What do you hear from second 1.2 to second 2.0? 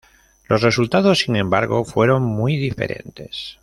embargo